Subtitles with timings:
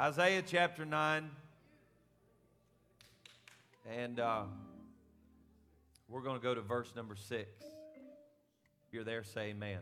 [0.00, 1.28] Isaiah chapter 9.
[3.98, 4.44] And uh,
[6.08, 7.46] we're going to go to verse number 6.
[7.60, 7.66] If
[8.92, 9.80] you're there, say amen.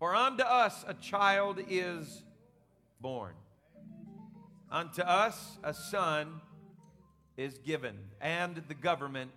[0.00, 2.24] For unto us a child is
[3.00, 3.34] born,
[4.68, 6.40] unto us a son
[7.36, 9.30] is given, and the government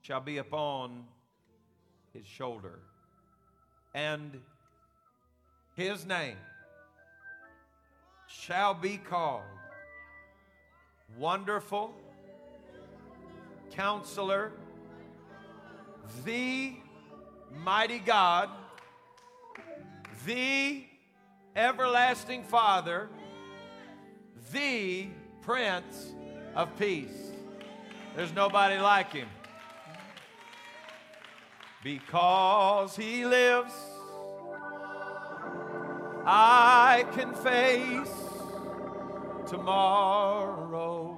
[0.00, 1.04] shall be upon
[2.14, 2.78] his shoulder.
[3.94, 4.40] And
[5.76, 6.38] his name
[8.40, 9.42] shall be called
[11.18, 11.94] Wonderful,
[13.70, 14.52] Counselor,
[16.24, 16.74] the
[17.62, 18.48] Mighty God,
[20.26, 20.84] the
[21.54, 23.08] Everlasting Father,
[24.52, 25.08] the
[25.42, 26.12] Prince
[26.54, 27.32] of Peace.
[28.16, 29.28] There's nobody like him.
[31.84, 33.74] Because he lives,
[36.24, 38.21] I can face
[39.52, 41.16] tomorrow.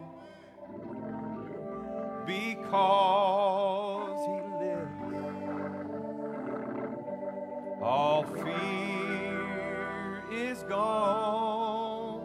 [2.26, 5.04] Because he lives,
[7.80, 9.38] all fear
[10.32, 12.22] is gone.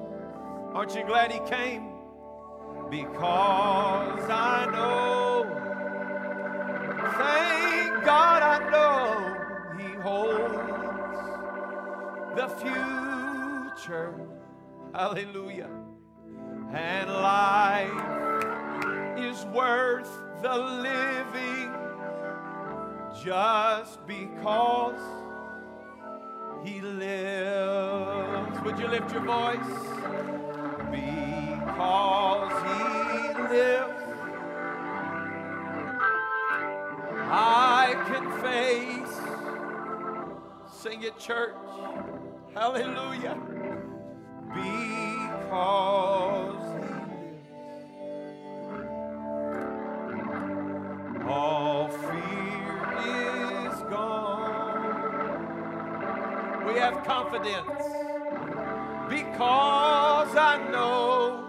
[0.74, 1.92] Aren't you glad he came?
[2.90, 5.46] Because I know,
[7.20, 9.04] thank God I know
[9.78, 10.58] he holds
[12.36, 14.14] the future.
[14.96, 15.70] Hallelujah.
[16.72, 17.90] And life
[19.18, 20.10] is worth
[20.42, 21.74] the living
[23.24, 25.02] just because
[26.64, 28.62] he lives.
[28.64, 29.58] Would you lift your voice?
[30.92, 34.04] Because he lives,
[37.32, 39.16] I can face.
[40.72, 41.56] Sing it, church.
[42.54, 43.38] Hallelujah.
[44.54, 46.39] Because
[56.90, 57.68] have confidence
[59.10, 61.46] because I know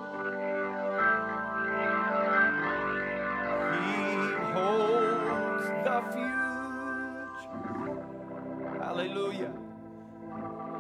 [3.73, 4.03] He
[4.53, 7.59] holds the future.
[8.83, 9.53] Hallelujah.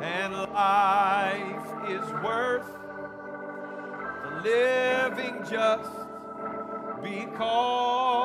[0.02, 2.70] And life is worth
[4.44, 5.90] living just
[7.02, 8.19] because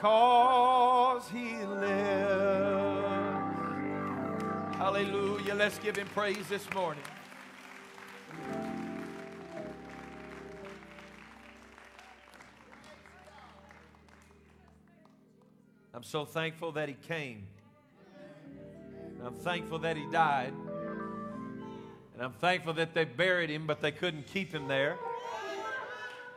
[0.00, 3.04] because he lives.
[4.78, 5.54] Hallelujah.
[5.54, 7.02] Let's give him praise this morning.
[15.92, 17.46] I'm so thankful that he came.
[19.22, 20.54] I'm thankful that he died.
[22.14, 24.96] And I'm thankful that they buried him, but they couldn't keep him there.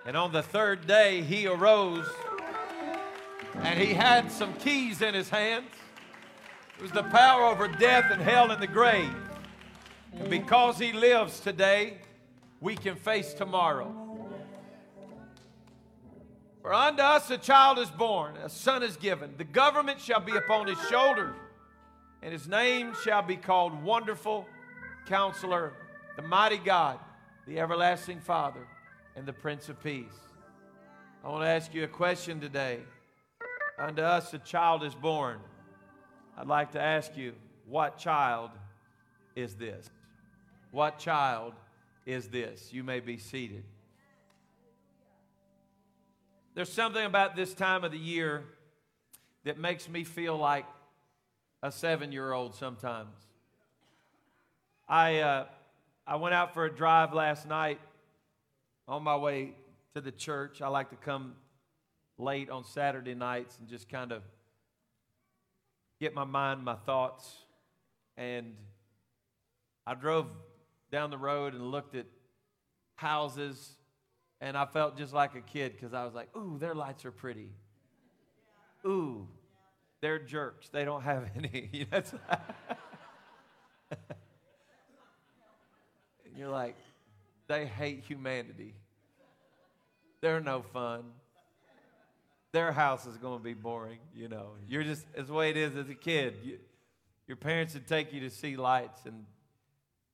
[0.06, 2.10] And on the third day, he arose
[3.62, 5.70] and he had some keys in his hands.
[6.78, 9.14] It was the power over death and hell and the grave.
[10.18, 11.98] And because he lives today,
[12.60, 14.00] we can face tomorrow.
[16.62, 19.34] For unto us a child is born, a son is given.
[19.38, 21.36] The government shall be upon his shoulders,
[22.22, 24.48] and his name shall be called Wonderful
[25.06, 25.74] Counselor,
[26.16, 27.00] the Mighty God,
[27.48, 28.66] the Everlasting Father,
[29.18, 30.14] and the Prince of Peace.
[31.22, 32.80] I want to ask you a question today.
[33.78, 35.40] Unto us a child is born.
[36.38, 37.34] I'd like to ask you,
[37.68, 38.52] what child
[39.36, 39.90] is this?
[40.72, 41.54] What child
[42.06, 42.72] is this?
[42.72, 43.64] You may be seated.
[46.54, 48.44] There's something about this time of the year
[49.44, 50.66] that makes me feel like
[51.64, 53.16] a seven year old sometimes.
[54.88, 55.46] I, uh,
[56.06, 57.80] I went out for a drive last night
[58.88, 59.54] on my way
[59.96, 60.62] to the church.
[60.62, 61.36] I like to come
[62.18, 64.22] late on Saturday nights and just kind of
[66.00, 67.36] get my mind, my thoughts.
[68.18, 68.56] And
[69.86, 70.28] I drove
[70.92, 72.06] down the road and looked at
[72.96, 73.78] houses,
[74.40, 77.12] and I felt just like a kid because I was like, ooh, their lights are
[77.12, 77.50] pretty.
[78.86, 79.28] Ooh,
[80.02, 80.70] they're jerks.
[80.70, 81.88] They don't have any.
[81.90, 82.22] That's and
[86.38, 86.76] you're like,
[87.48, 88.76] they hate humanity.
[90.22, 91.04] They're no fun.
[92.54, 94.52] Their house is going to be boring, you know.
[94.70, 96.36] You're just, it's the way it is as a kid.
[96.44, 96.60] You,
[97.28, 99.26] your parents would take you to see lights, and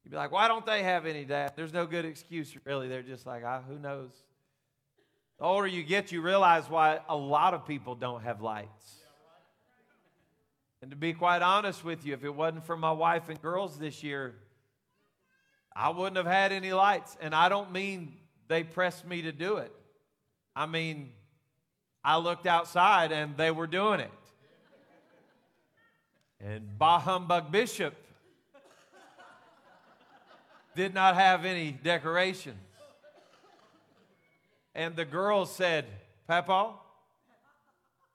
[0.04, 1.52] you'd be like, why don't they have any, Dad?
[1.58, 2.88] There's no good excuse, really.
[2.88, 4.12] They're just like, ah, who knows?
[5.38, 8.96] The older you get, you realize why a lot of people don't have lights.
[10.82, 13.78] And to be quite honest with you, if it wasn't for my wife and girls
[13.78, 14.36] this year,
[15.76, 17.18] I wouldn't have had any lights.
[17.20, 18.14] And I don't mean
[18.48, 19.74] they pressed me to do it.
[20.56, 21.12] I mean,
[22.04, 24.12] I looked outside and they were doing it.
[26.42, 27.94] And Bah Humbug Bishop
[30.76, 32.58] did not have any decorations.
[34.74, 35.86] And the girls said,
[36.28, 36.74] Papa,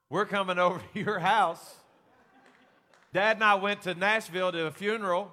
[0.09, 1.75] we're coming over to your house.
[3.13, 5.31] Dad and I went to Nashville to a funeral,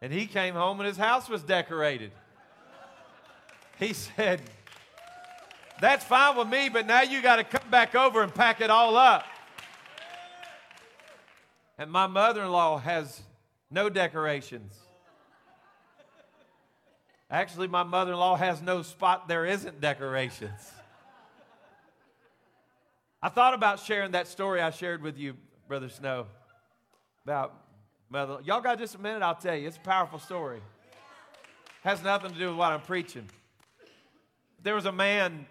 [0.00, 2.12] and he came home and his house was decorated.
[3.78, 4.40] He said,
[5.82, 8.70] That's fine with me, but now you got to come back over and pack it
[8.70, 9.24] all up.
[11.76, 13.20] And my mother in law has
[13.68, 14.78] no decorations.
[17.28, 20.70] Actually, my mother in law has no spot there isn't decorations.
[23.20, 25.34] I thought about sharing that story I shared with you,
[25.66, 26.26] Brother Snow,
[27.24, 27.60] about
[28.08, 28.38] mother.
[28.44, 29.20] Y'all got just a minute?
[29.20, 29.66] I'll tell you.
[29.66, 30.60] It's a powerful story.
[31.82, 33.28] Has nothing to do with what I'm preaching.
[34.62, 35.46] There was a man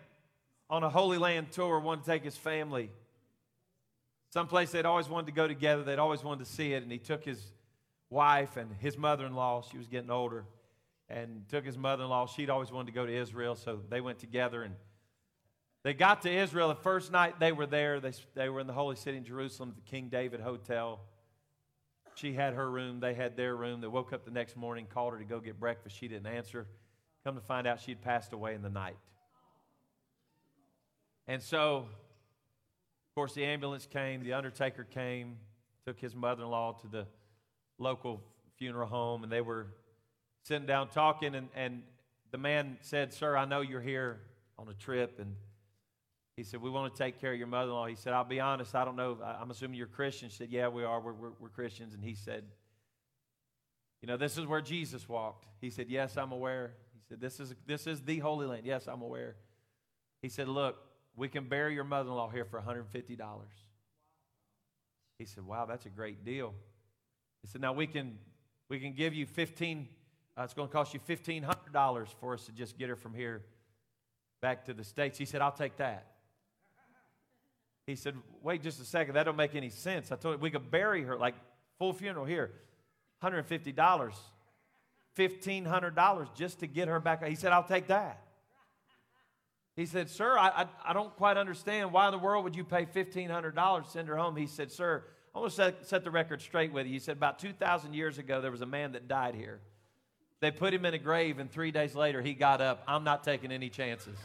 [0.72, 2.90] on a Holy Land tour wanted to take his family
[4.32, 5.84] someplace they'd always wanted to go together.
[5.84, 7.40] They'd always wanted to see it, and he took his
[8.10, 9.66] wife and his mother-in-law.
[9.70, 10.46] She was getting older
[11.10, 12.26] and took his mother in law.
[12.26, 14.64] She'd always wanted to go to Israel, so they went together.
[14.64, 14.76] And
[15.84, 16.70] they got to Israel.
[16.70, 19.74] The first night they were there, they, they were in the holy city in Jerusalem,
[19.76, 21.02] the King David Hotel.
[22.16, 23.82] She had her room, they had their room.
[23.82, 25.98] They woke up the next morning, called her to go get breakfast.
[25.98, 26.68] She didn't answer.
[27.26, 28.98] Come to find out, she'd passed away in the night.
[31.32, 35.38] And so, of course, the ambulance came, the undertaker came,
[35.88, 37.08] took his mother in law to the
[37.78, 38.22] local
[38.58, 39.68] funeral home, and they were
[40.44, 41.84] sitting down talking, and, and
[42.32, 44.20] the man said, Sir, I know you're here
[44.60, 45.20] on a trip.
[45.20, 45.38] And
[46.36, 47.88] he said, We want to take care of your mother in law.
[47.88, 49.18] He said, I'll be honest, I don't know.
[49.24, 50.28] I'm assuming you're Christian.
[50.28, 51.00] She said, Yeah, we are.
[51.00, 51.94] We're, we're, we're Christians.
[51.94, 52.44] And he said,
[54.02, 55.46] You know, this is where Jesus walked.
[55.62, 56.74] He said, Yes, I'm aware.
[56.94, 58.66] He said, This is, this is the Holy Land.
[58.66, 59.38] Yes, I'm aware.
[60.22, 63.18] He said, Look, we can bury your mother in law here for $150.
[65.18, 66.54] He said, Wow, that's a great deal.
[67.42, 68.18] He said, Now we can,
[68.70, 69.88] we can give you 15
[70.38, 73.44] uh, it's going to cost you $1,500 for us to just get her from here
[74.42, 75.18] back to the States.
[75.18, 76.08] He said, I'll take that.
[77.86, 79.16] He said, wait just a second.
[79.16, 80.12] That don't make any sense.
[80.12, 81.36] I told him we could bury her, like
[81.78, 82.52] full funeral here,
[83.22, 83.76] $150,
[85.18, 87.26] $1,500 just to get her back.
[87.26, 88.22] He said, I'll take that.
[89.82, 91.92] He said, Sir, I, I, I, don't quite understand.
[91.92, 94.36] Why in the world would you pay $1,500 to send her home?
[94.36, 96.94] He said, Sir, I want to set, set the record straight with you.
[96.94, 99.60] He said, About 2,000 years ago, there was a man that died here.
[100.40, 102.84] They put him in a grave, and three days later, he got up.
[102.88, 104.16] I'm not taking any chances.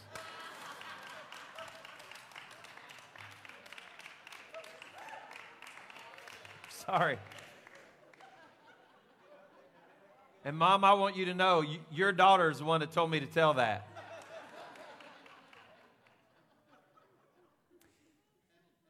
[6.69, 7.19] Sorry.
[10.45, 13.11] And, Mom, I want you to know you, your daughter is the one that told
[13.11, 13.89] me to tell that.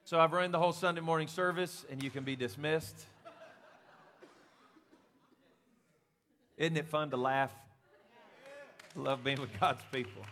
[0.07, 2.95] So I've run the whole Sunday morning service, and you can be dismissed.
[6.57, 7.51] Isn't it fun to laugh?
[8.95, 10.23] love being with God's people.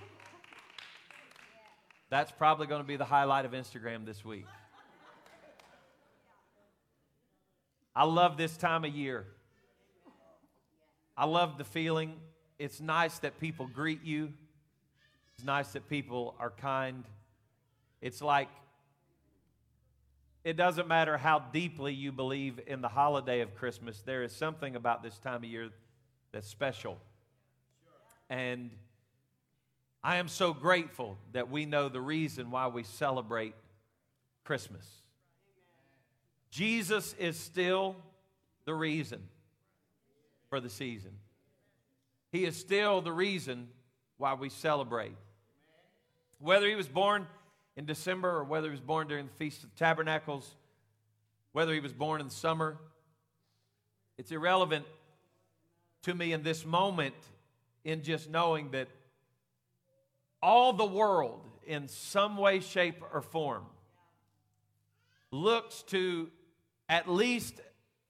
[2.09, 4.47] That's probably going to be the highlight of Instagram this week.
[7.97, 9.27] I love this time of year.
[11.17, 12.15] I love the feeling.
[12.61, 14.35] It's nice that people greet you.
[15.35, 17.03] It's nice that people are kind.
[18.01, 18.49] It's like
[20.45, 24.77] it doesn't matter how deeply you believe in the holiday of Christmas, there is something
[24.77, 25.71] about this time of year
[26.33, 26.99] that's special.
[28.29, 28.71] And
[30.03, 33.55] I am so grateful that we know the reason why we celebrate
[34.45, 34.87] Christmas.
[36.51, 37.97] Jesus is still
[38.67, 39.23] the reason
[40.51, 41.13] for the season.
[42.33, 43.69] He is still the reason
[44.19, 45.17] why we celebrate.
[46.39, 47.27] Whether he was born
[47.77, 50.55] in December or whether he was born during the Feast of Tabernacles,
[51.53, 52.79] whether he was born in the summer,
[54.19, 54.85] it's irrelevant
[56.03, 57.15] to me in this moment
[57.85, 58.89] in just knowing that
[60.43, 63.65] all the world, in some way, shape, or form,
[65.31, 66.29] looks to
[66.89, 67.61] at least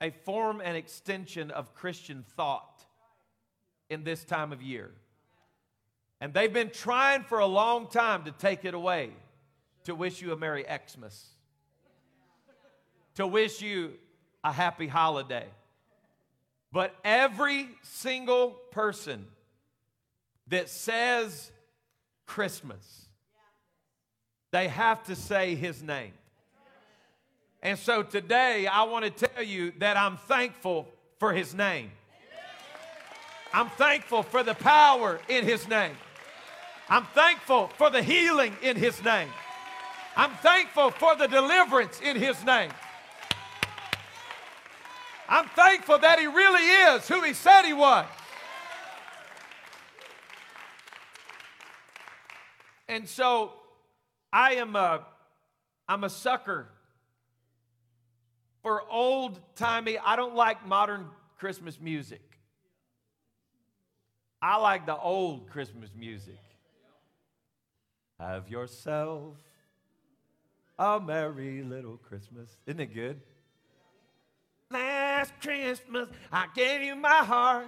[0.01, 2.85] a form and extension of Christian thought
[3.89, 4.91] in this time of year.
[6.21, 9.11] And they've been trying for a long time to take it away,
[9.85, 11.27] to wish you a Merry Xmas,
[13.15, 13.93] to wish you
[14.43, 15.47] a happy holiday.
[16.73, 19.27] But every single person
[20.49, 21.51] that says
[22.27, 23.07] Christmas,
[24.51, 26.13] they have to say his name.
[27.63, 30.89] And so today I want to tell you that I'm thankful
[31.19, 31.91] for his name.
[33.53, 35.97] I'm thankful for the power in his name.
[36.89, 39.29] I'm thankful for the healing in his name.
[40.17, 42.71] I'm thankful for the deliverance in his name.
[45.29, 48.07] I'm thankful that he really is who he said he was.
[52.89, 53.53] And so
[54.33, 55.07] I am a
[55.89, 56.69] I'm a sucker
[58.63, 59.99] for old timey.
[59.99, 61.07] I don't like modern
[61.39, 62.23] Christmas music.
[64.41, 66.39] I like the old Christmas music.
[68.19, 69.37] Have yourself
[70.79, 72.49] a merry little Christmas.
[72.67, 73.21] Isn't it good?
[74.71, 77.67] Last Christmas, I gave you my heart.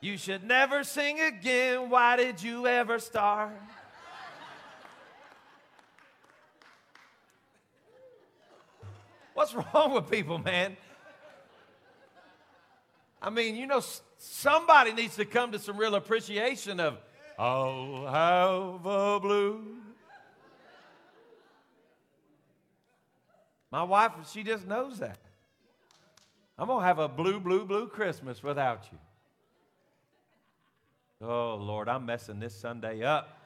[0.00, 1.90] You should never sing again.
[1.90, 3.52] Why did you ever start?
[9.34, 10.76] What's wrong with people, man?
[13.20, 13.82] I mean, you know,
[14.18, 16.98] somebody needs to come to some real appreciation of,
[17.38, 19.81] oh, I'll have a blue.
[23.72, 25.18] My wife, she just knows that.
[26.58, 28.98] I'm going to have a blue, blue, blue Christmas without you.
[31.26, 33.38] Oh, Lord, I'm messing this Sunday up.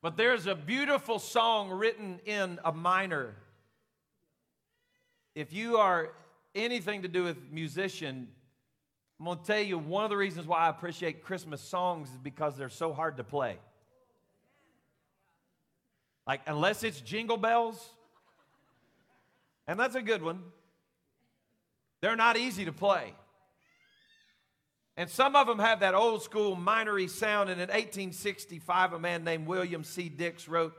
[0.00, 3.34] But there's a beautiful song written in a minor.
[5.34, 6.10] If you are
[6.54, 8.28] anything to do with musician,
[9.18, 12.18] I'm going to tell you one of the reasons why I appreciate Christmas songs is
[12.18, 13.56] because they're so hard to play.
[16.26, 17.90] Like, unless it's jingle bells,
[19.66, 20.42] and that's a good one,
[22.00, 23.14] they're not easy to play.
[24.96, 27.50] And some of them have that old school minory sound.
[27.50, 30.08] And in 1865, a man named William C.
[30.08, 30.74] Dix wrote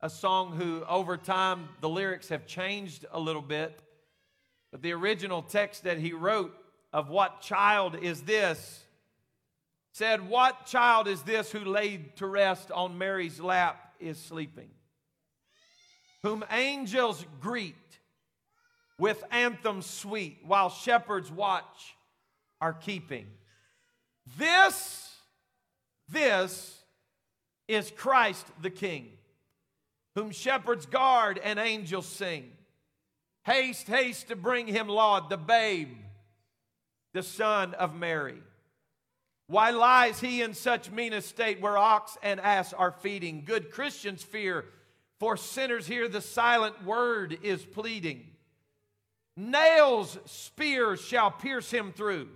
[0.00, 3.78] a song who, over time, the lyrics have changed a little bit.
[4.70, 6.54] But the original text that he wrote
[6.92, 8.82] of what child is this
[9.92, 14.70] said, What child is this who laid to rest on Mary's lap is sleeping?
[16.22, 17.74] Whom angels greet
[18.98, 21.96] with anthems sweet while shepherds watch
[22.60, 23.26] are keeping.
[24.38, 25.10] This,
[26.08, 26.78] this
[27.66, 29.08] is Christ the King,
[30.14, 32.52] whom shepherds guard and angels sing.
[33.44, 35.96] Haste, haste to bring him, Lord, the babe,
[37.12, 38.40] the son of Mary.
[39.46, 43.44] Why lies he in such mean estate where ox and ass are feeding?
[43.44, 44.64] Good Christians fear,
[45.18, 48.26] for sinners hear the silent word is pleading.
[49.36, 52.28] Nails, spears shall pierce him through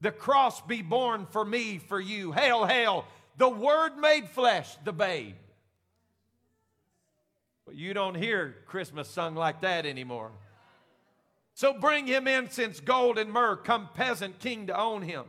[0.00, 2.32] the cross be born for me, for you.
[2.32, 3.04] Hail, hail,
[3.36, 5.34] the Word made flesh, the babe.
[7.66, 10.30] But you don't hear Christmas sung like that anymore.
[11.54, 13.56] So bring him incense, gold, and myrrh.
[13.56, 15.24] Come, peasant king, to own him.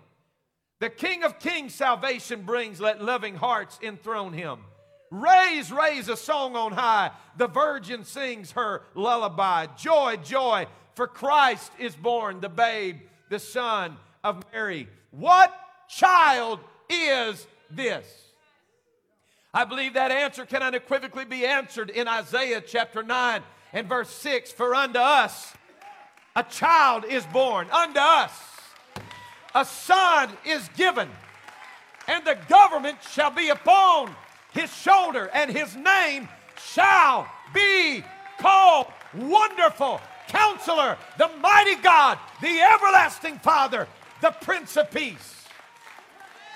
[0.79, 2.79] The King of Kings salvation brings.
[2.79, 4.59] Let loving hearts enthrone him.
[5.11, 7.11] Raise, raise a song on high.
[7.37, 9.67] The virgin sings her lullaby.
[9.77, 12.97] Joy, joy, for Christ is born, the babe,
[13.29, 14.87] the Son of Mary.
[15.11, 15.53] What
[15.89, 16.59] child
[16.89, 18.05] is this?
[19.53, 23.41] I believe that answer can unequivocally be answered in Isaiah chapter 9
[23.73, 25.53] and verse 6 For unto us
[26.35, 28.48] a child is born, unto us
[29.55, 31.09] a son is given,
[32.07, 34.15] and the government shall be upon
[34.51, 36.27] his shoulder, and his name
[36.73, 38.03] shall be
[38.39, 43.87] called Wonderful Counselor, the Mighty God, the Everlasting Father
[44.21, 45.45] the Prince of Peace.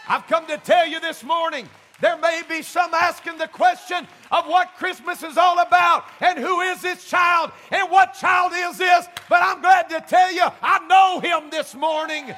[0.07, 1.67] I've come to tell you this morning
[2.01, 6.59] there may be some asking the question of what Christmas is all about and who
[6.61, 10.85] is this child and what child is this, but I'm glad to tell you I
[10.87, 12.33] know him this morning.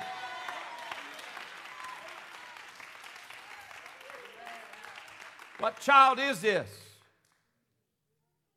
[5.59, 6.69] What child is this?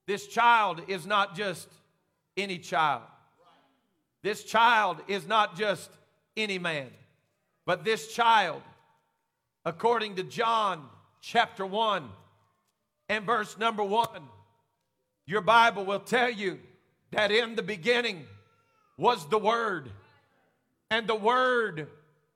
[0.07, 1.69] This child is not just
[2.37, 3.03] any child.
[4.23, 5.91] This child is not just
[6.37, 6.89] any man.
[7.67, 8.63] But this child,
[9.65, 10.89] according to John
[11.21, 12.09] chapter 1
[13.09, 14.09] and verse number 1,
[15.27, 16.59] your Bible will tell you
[17.13, 18.25] that in the beginning
[18.97, 19.91] was the Word,
[20.91, 21.89] And the Word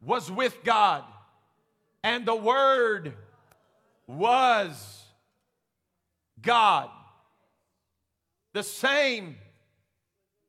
[0.03, 1.05] was with God.
[2.05, 3.15] And the Word
[4.17, 5.03] was
[6.41, 6.91] God.
[8.53, 9.37] The same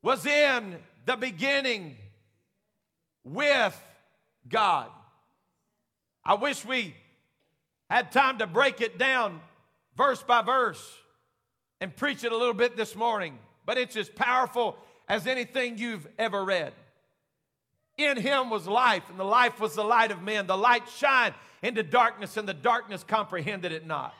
[0.02, 1.96] was in the beginning
[3.24, 3.82] with
[4.48, 4.90] God.
[6.26, 6.96] I wish we
[7.90, 9.40] had time to break it down
[9.96, 10.98] verse by verse
[11.80, 14.78] and preach it a little bit this morning, but it's as powerful
[15.08, 16.74] as anything you've ever read.
[17.98, 20.48] In him was life, and the life was the light of men.
[20.48, 24.14] The light shined into darkness, and the darkness comprehended it not.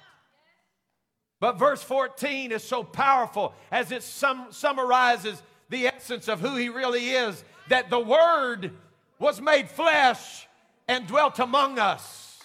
[1.42, 6.70] But verse 14 is so powerful as it sum- summarizes the essence of who he
[6.70, 8.72] really is that the Word
[9.20, 10.48] was made flesh
[10.88, 12.40] and dwelt among us.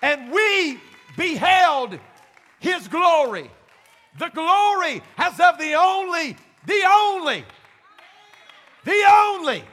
[0.00, 0.78] And we
[1.16, 1.98] beheld
[2.60, 3.50] his glory.
[4.18, 6.36] The glory as of the only,
[6.66, 7.44] the only,
[8.84, 9.64] the only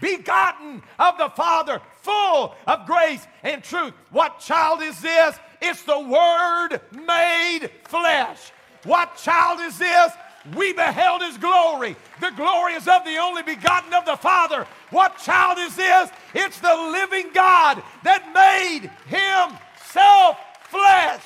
[0.00, 3.92] begotten of the Father, full of grace and truth.
[4.10, 5.38] What child is this?
[5.60, 8.52] It's the Word made flesh.
[8.84, 10.12] What child is this?
[10.56, 11.96] We beheld his glory.
[12.20, 14.66] The glory is of the only begotten of the Father.
[14.90, 16.10] What child is this?
[16.34, 20.38] It's the living God that made himself
[20.70, 21.22] flesh.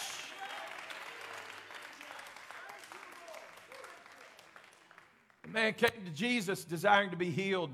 [5.44, 7.70] The man came to Jesus desiring to be healed.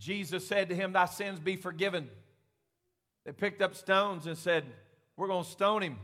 [0.00, 2.08] Jesus said to him, Thy sins be forgiven.
[3.26, 4.64] They picked up stones and said,
[5.16, 5.98] We're going to stone him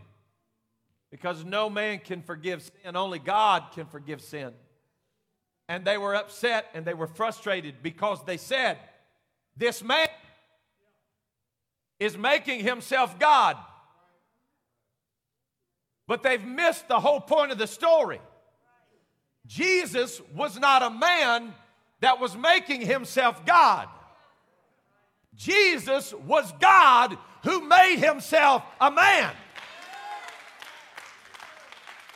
[1.10, 4.52] because no man can forgive sin, only God can forgive sin.
[5.68, 8.78] And they were upset and they were frustrated because they said,
[9.56, 10.08] This man
[11.98, 13.56] is making himself God.
[16.06, 18.20] But they've missed the whole point of the story.
[19.46, 21.54] Jesus was not a man
[22.00, 23.88] that was making himself God.
[25.36, 29.32] Jesus was God who made himself a man.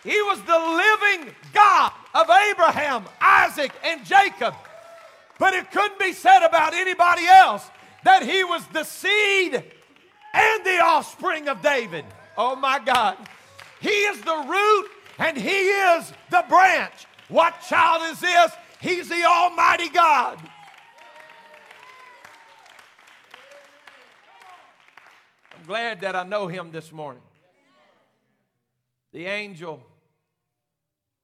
[0.03, 4.55] He was the living God of Abraham, Isaac, and Jacob.
[5.39, 7.69] But it couldn't be said about anybody else
[8.05, 12.05] that he was the seed and the offspring of David.
[12.37, 13.17] Oh my God.
[13.81, 17.07] He is the root and he is the branch.
[17.29, 18.53] What child is this?
[18.81, 20.39] He's the Almighty God.
[25.55, 27.23] I'm glad that I know him this morning.
[29.13, 29.83] The angel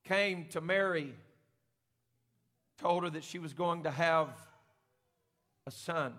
[0.04, 1.14] came to Mary,
[2.78, 4.28] told her that she was going to have
[5.66, 6.12] a son.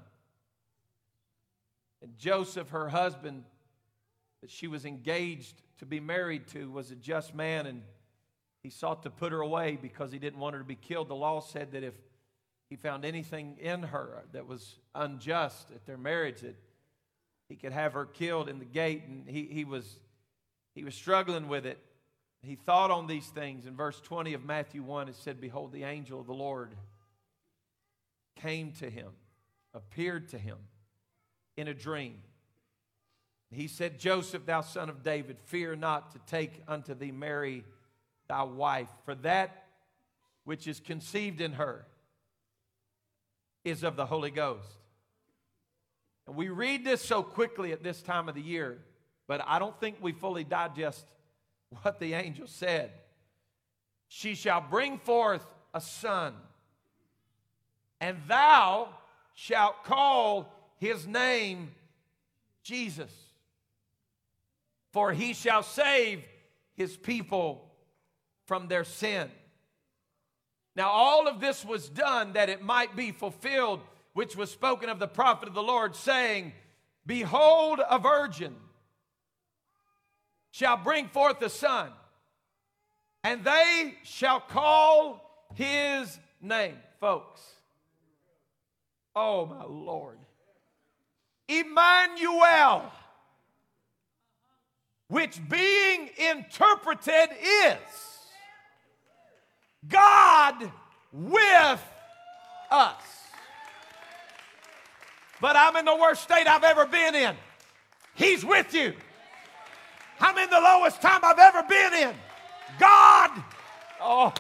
[2.01, 3.43] And Joseph, her husband,
[4.41, 7.83] that she was engaged to be married to, was a just man, and
[8.63, 11.09] he sought to put her away because he didn't want her to be killed.
[11.09, 11.93] The law said that if
[12.69, 16.55] he found anything in her that was unjust at their marriage, that
[17.47, 19.99] he could have her killed in the gate, and he, he was
[20.75, 21.79] he was struggling with it
[22.41, 23.65] he thought on these things.
[23.65, 26.75] In verse 20 of Matthew 1, it said, Behold, the angel of the Lord
[28.35, 29.11] came to him,
[29.73, 30.57] appeared to him
[31.55, 32.19] in a dream.
[33.49, 37.63] He said, Joseph, thou son of David, fear not to take unto thee Mary
[38.27, 39.65] thy wife, for that
[40.43, 41.85] which is conceived in her
[43.63, 44.67] is of the Holy Ghost.
[46.25, 48.79] And we read this so quickly at this time of the year,
[49.27, 51.05] but I don't think we fully digest
[51.81, 52.91] what the angel said.
[54.07, 56.33] She shall bring forth a son,
[57.99, 58.89] and thou
[59.33, 61.71] shalt call his name
[62.63, 63.11] Jesus,
[64.91, 66.23] for he shall save
[66.75, 67.66] his people
[68.47, 69.29] from their sin.
[70.75, 73.81] Now, all of this was done that it might be fulfilled,
[74.13, 76.53] which was spoken of the prophet of the Lord, saying,
[77.05, 78.55] Behold, a virgin
[80.51, 81.91] shall bring forth a son,
[83.23, 86.77] and they shall call his name.
[86.99, 87.41] Folks,
[89.15, 90.17] oh my Lord.
[91.47, 92.91] Emmanuel,
[95.07, 98.16] which being interpreted is
[99.87, 100.71] God
[101.11, 101.83] with
[102.71, 103.03] us.
[105.39, 107.35] But I'm in the worst state I've ever been in.
[108.15, 108.93] He's with you.
[110.19, 112.15] I'm in the lowest time I've ever been in.
[112.79, 113.31] God,
[114.01, 114.33] oh,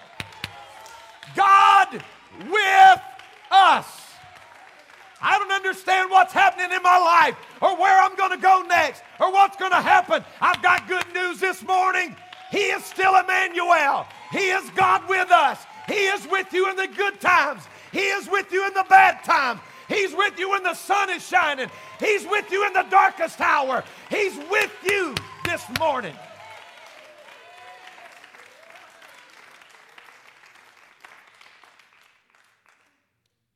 [1.35, 2.03] God
[2.49, 3.01] with
[3.51, 3.85] us.
[5.21, 9.01] I don't understand what's happening in my life or where I'm going to go next
[9.19, 10.23] or what's going to happen.
[10.41, 12.15] I've got good news this morning.
[12.51, 14.07] He is still Emmanuel.
[14.31, 15.63] He is God with us.
[15.87, 17.63] He is with you in the good times.
[17.91, 19.59] He is with you in the bad times.
[19.87, 21.69] He's with you when the sun is shining.
[21.99, 23.83] He's with you in the darkest hour.
[24.09, 26.15] He's with you this morning.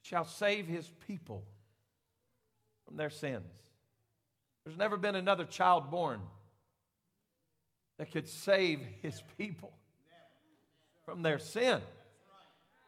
[0.03, 1.43] Shall save his people
[2.85, 3.45] from their sins.
[4.65, 6.21] There's never been another child born
[8.01, 9.71] that could save his people
[11.05, 11.79] from their sin.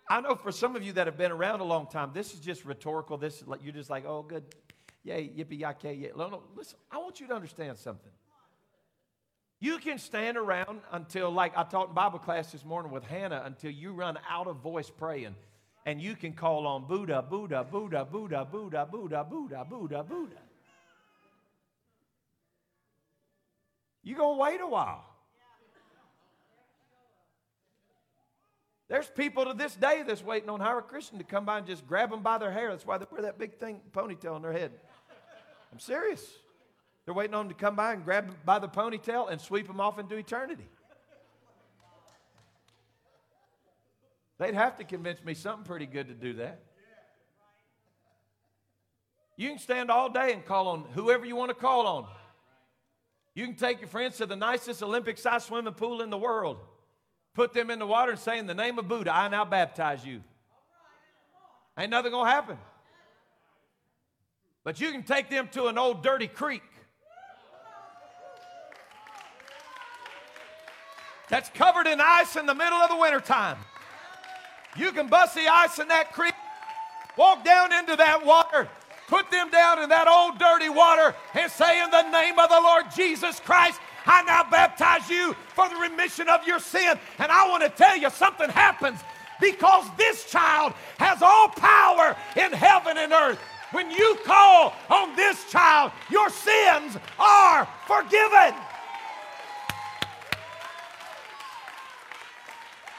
[0.09, 2.39] I know for some of you that have been around a long time, this is
[2.39, 3.19] just rhetorical.
[3.19, 4.43] This is like you're just like, oh, good,
[5.03, 6.11] yay, yippee yay, yay.
[6.17, 8.11] No, no, listen, I want you to understand something.
[9.59, 13.43] You can stand around until, like I taught in Bible class this morning with Hannah,
[13.45, 15.35] until you run out of voice praying.
[15.85, 20.42] And you can call on Buddha, Buddha, Buddha, Buddha, Buddha, Buddha, Buddha, Buddha, Buddha.
[24.03, 25.05] You're going to wait a while.
[28.89, 31.87] There's people to this day that's waiting on Hare Krishna to come by and just
[31.87, 32.69] grab them by their hair.
[32.69, 34.71] That's why they wear that big thing, ponytail on their head.
[35.71, 36.23] I'm serious.
[37.05, 39.67] They're waiting on them to come by and grab them by the ponytail and sweep
[39.67, 40.67] them off into eternity.
[44.37, 46.59] They'd have to convince me something pretty good to do that.
[49.37, 52.07] You can stand all day and call on whoever you want to call on.
[53.35, 56.57] You can take your friends to the nicest Olympic sized swimming pool in the world,
[57.33, 60.05] put them in the water, and say, In the name of Buddha, I now baptize
[60.05, 60.21] you.
[61.77, 62.57] Ain't nothing to happen.
[64.63, 66.61] But you can take them to an old dirty creek
[71.29, 73.57] that's covered in ice in the middle of the wintertime.
[74.77, 76.35] You can bust the ice in that creek,
[77.17, 78.69] walk down into that water,
[79.07, 82.61] put them down in that old dirty water, and say, In the name of the
[82.61, 86.99] Lord Jesus Christ, I now baptize you for the remission of your sin.
[87.19, 88.99] And I want to tell you something happens
[89.39, 93.39] because this child has all power in heaven and earth.
[93.71, 98.53] When you call on this child, your sins are forgiven.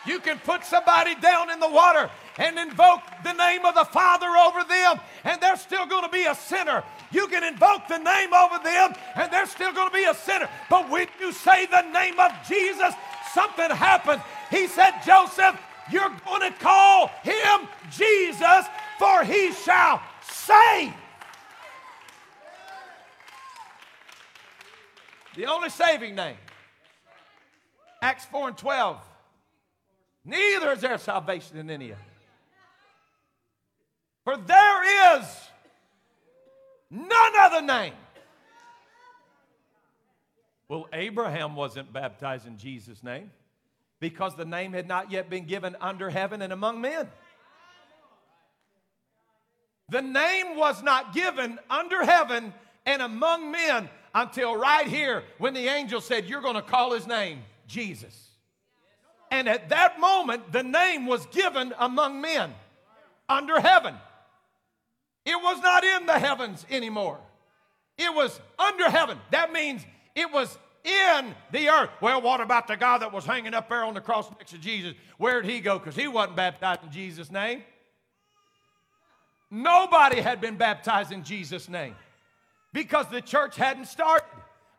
[0.07, 4.27] You can put somebody down in the water and invoke the name of the Father
[4.27, 6.85] over them, and they're still going to be a sinner.
[7.11, 10.49] You can invoke the name over them, and they're still going to be a sinner.
[10.69, 12.95] But when you say the name of Jesus,
[13.33, 14.23] something happens.
[14.51, 15.59] He said, Joseph,
[15.91, 18.67] you're going to call him Jesus,
[18.99, 20.93] for he shall save.
[25.37, 26.37] The only saving name.
[28.01, 28.99] Acts 4 and 12.
[30.25, 32.14] Neither is there salvation in any other.
[34.25, 35.27] For there is
[36.91, 37.93] none other name.
[40.69, 43.31] Well, Abraham wasn't baptized in Jesus' name
[44.01, 47.09] because the name had not yet been given under heaven and among men.
[49.91, 52.55] The name was not given under heaven
[52.87, 57.07] and among men until right here when the angel said, You're going to call his
[57.07, 58.31] name Jesus.
[59.31, 62.55] And at that moment, the name was given among men
[63.29, 63.95] under heaven.
[65.25, 67.19] It was not in the heavens anymore.
[67.97, 69.19] It was under heaven.
[69.31, 69.85] That means
[70.15, 71.91] it was in the earth.
[72.01, 74.59] Well, what about the guy that was hanging up there on the cross next to
[74.59, 74.95] Jesus?
[75.17, 75.79] Where'd he go?
[75.79, 77.63] Because he wasn't baptized in Jesus' name.
[79.51, 81.95] Nobody had been baptized in Jesus' name
[82.73, 84.27] because the church hadn't started.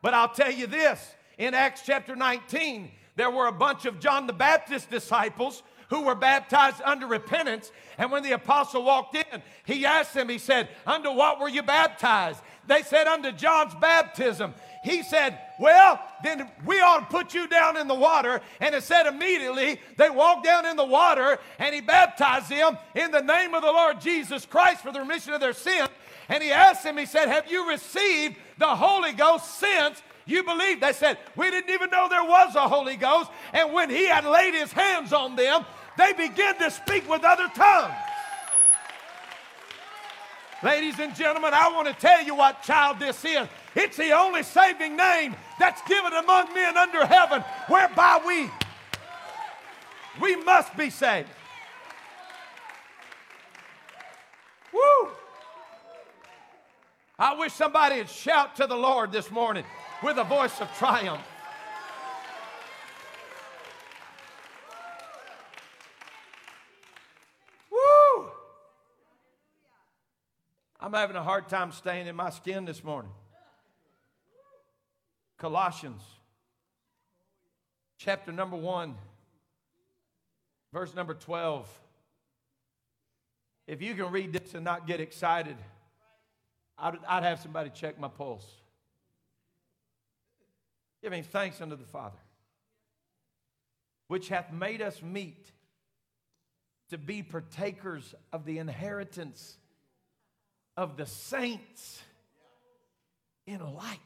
[0.01, 4.27] But I'll tell you this in Acts chapter 19, there were a bunch of John
[4.27, 7.71] the Baptist disciples who were baptized under repentance.
[7.97, 11.63] And when the apostle walked in, he asked them, he said, Under what were you
[11.63, 12.41] baptized?
[12.67, 14.53] They said, Under John's baptism.
[14.83, 18.41] He said, Well, then we ought to put you down in the water.
[18.59, 23.11] And it said immediately they walked down in the water and he baptized them in
[23.11, 25.87] the name of the Lord Jesus Christ for the remission of their sin.
[26.29, 30.81] And he asked them, He said, Have you received the Holy Ghost since you believe.
[30.81, 33.29] They said, We didn't even know there was a Holy Ghost.
[33.53, 35.65] And when he had laid his hands on them,
[35.97, 37.93] they began to speak with other tongues.
[40.63, 43.47] Ladies and gentlemen, I want to tell you what child this is.
[43.75, 48.49] It's the only saving name that's given among men under heaven whereby we
[50.19, 51.27] we must be saved.
[54.73, 55.09] Woo!
[57.19, 59.65] I wish somebody would shout to the Lord this morning
[60.03, 61.21] with a voice of triumph.
[67.71, 68.29] Woo!
[70.79, 73.11] I'm having a hard time staying in my skin this morning.
[75.37, 76.01] Colossians
[77.97, 78.95] chapter number 1,
[80.71, 81.67] verse number 12.
[83.67, 85.57] If you can read this and not get excited,
[86.77, 88.45] I'd, I'd have somebody check my pulse.
[91.05, 92.17] Giving thanks unto the Father,
[94.07, 95.51] which hath made us meet
[96.89, 99.55] to be partakers of the inheritance
[100.75, 102.01] of the saints
[103.45, 103.99] in light.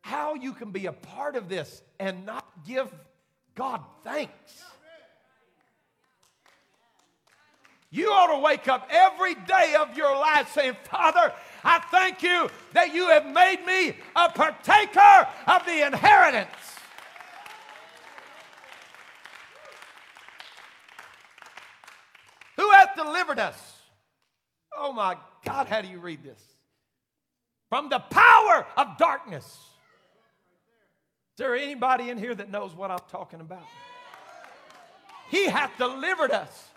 [0.00, 2.92] How you can be a part of this and not give
[3.54, 4.64] God thanks.
[7.92, 11.32] You ought to wake up every day of your life saying, Father,
[11.64, 16.48] I thank you that you have made me a partaker of the inheritance.
[22.56, 23.80] Who hath delivered us?
[24.76, 26.40] Oh my God, how do you read this?
[27.68, 29.44] From the power of darkness.
[29.44, 33.64] Is there anybody in here that knows what I'm talking about?
[35.30, 36.68] He hath delivered us.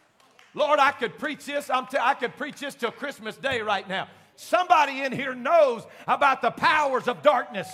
[0.56, 1.70] Lord, I could preach this.
[1.70, 4.08] I'm t- I could preach this till Christmas Day right now.
[4.38, 7.68] Somebody in here knows about the powers of darkness.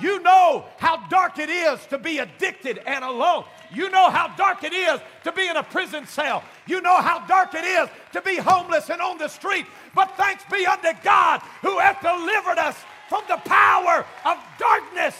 [0.00, 3.44] You know how dark it is to be addicted and alone.
[3.74, 6.44] You know how dark it is to be in a prison cell.
[6.66, 9.64] You know how dark it is to be homeless and on the street.
[9.94, 12.76] But thanks be unto God who hath delivered us
[13.08, 15.14] from the power of darkness.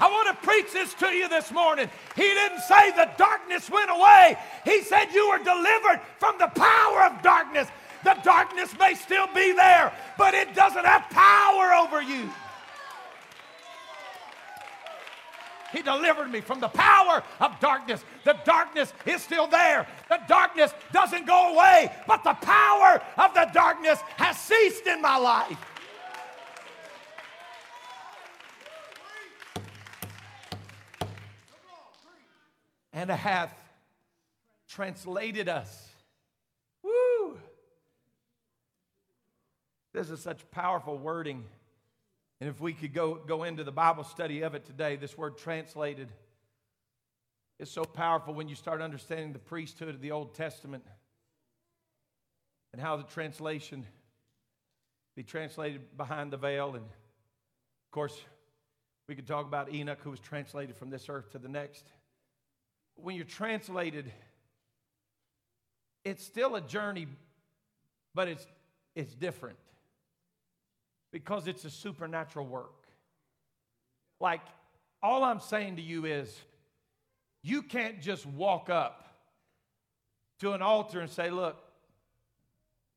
[0.00, 1.90] I want to preach this to you this morning.
[2.14, 4.38] He didn't say the darkness went away.
[4.64, 7.68] He said you were delivered from the power of darkness.
[8.08, 12.30] The darkness may still be there, but it doesn't have power over you.
[15.72, 18.02] He delivered me from the power of darkness.
[18.24, 19.86] The darkness is still there.
[20.08, 25.18] The darkness doesn't go away, but the power of the darkness has ceased in my
[25.18, 25.58] life.
[32.94, 33.52] And hath
[34.66, 35.90] translated us.
[36.82, 37.38] Woo!
[39.98, 41.44] This is such powerful wording.
[42.40, 45.36] And if we could go, go into the Bible study of it today, this word
[45.36, 46.06] translated
[47.58, 50.84] is so powerful when you start understanding the priesthood of the Old Testament
[52.72, 53.84] and how the translation
[55.16, 56.76] be translated behind the veil.
[56.76, 58.16] And of course,
[59.08, 61.84] we could talk about Enoch, who was translated from this earth to the next.
[62.94, 64.12] When you're translated,
[66.04, 67.08] it's still a journey,
[68.14, 68.46] but it's,
[68.94, 69.58] it's different
[71.12, 72.86] because it's a supernatural work.
[74.20, 74.40] Like,
[75.02, 76.34] all I'm saying to you is,
[77.42, 79.08] you can't just walk up
[80.40, 81.56] to an altar and say, Look,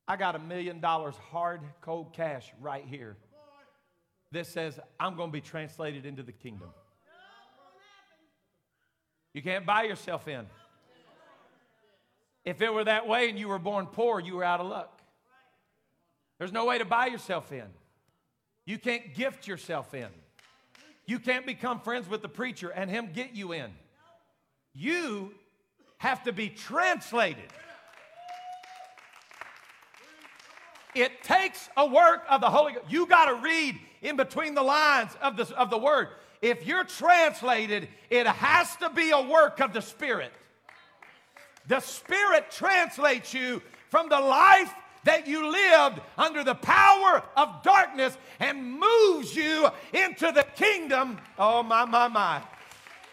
[0.08, 3.16] I got a million dollars hard, cold cash right here
[4.32, 6.70] that says I'm going to be translated into the kingdom.
[9.34, 10.46] You can't buy yourself in.
[12.44, 15.02] If it were that way and you were born poor, you were out of luck.
[16.40, 17.68] There's no way to buy yourself in.
[18.66, 20.08] You can't gift yourself in.
[21.06, 23.72] You can't become friends with the preacher and him get you in.
[24.74, 25.34] You
[25.98, 27.52] have to be translated.
[30.94, 32.86] It takes a work of the Holy Ghost.
[32.90, 36.10] You got to read in between the lines of the, of the word.
[36.42, 40.34] If you're translated, it has to be a work of the Spirit.
[41.68, 48.18] The Spirit translates you from the life that you lived under the power of darkness
[48.40, 51.18] and moves you into the kingdom.
[51.38, 52.42] Oh, my, my, my.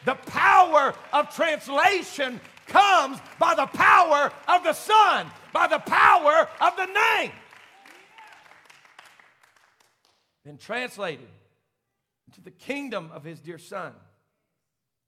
[0.04, 6.76] The power of translation comes by the power of the Son, by the power of
[6.76, 7.32] the name.
[10.44, 11.28] Been translated
[12.28, 13.92] into the kingdom of his dear Son,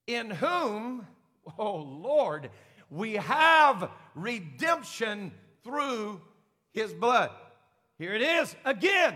[0.07, 1.05] in whom,
[1.57, 2.49] oh Lord,
[2.89, 5.31] we have redemption
[5.63, 6.19] through
[6.73, 7.31] his blood.
[7.97, 9.15] Here it is again.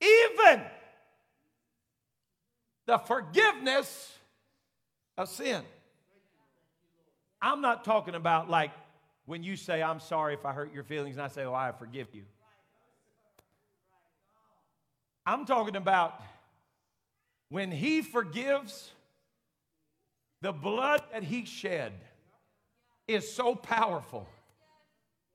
[0.00, 0.62] Even
[2.86, 4.12] the forgiveness
[5.16, 5.62] of sin.
[7.40, 8.70] I'm not talking about like
[9.26, 11.72] when you say, I'm sorry if I hurt your feelings, and I say, Oh, I
[11.72, 12.22] forgive you.
[15.26, 16.20] I'm talking about
[17.48, 18.90] when He forgives,
[20.42, 21.92] the blood that He shed
[23.08, 24.26] is so powerful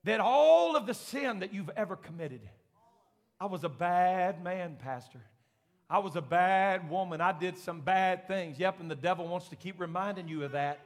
[0.10, 2.42] that all of the sin that you've ever committed,
[3.40, 5.20] I was a bad man, Pastor.
[5.88, 7.22] I was a bad woman.
[7.22, 8.58] I did some bad things.
[8.58, 10.80] Yep, and the devil wants to keep reminding you of that.